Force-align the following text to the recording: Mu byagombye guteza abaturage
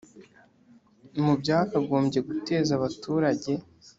Mu 1.25 1.33
byagombye 1.41 2.19
guteza 2.27 2.71
abaturage 2.77 3.51